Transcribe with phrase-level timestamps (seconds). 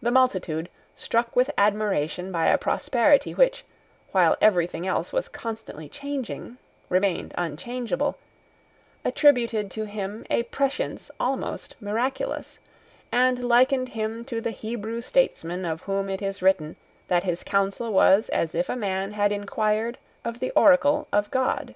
[0.00, 3.62] The multitude, struck with admiration by a prosperity which,
[4.10, 6.56] while everything else was constantly changing,
[6.88, 8.16] remained unchangeable,
[9.04, 12.58] attributed to him a prescience almost miraculous,
[13.12, 16.76] and likened him to the Hebrew statesman of whom it is written
[17.08, 21.74] that his counsel was as if a man had inquired of the oracle of God.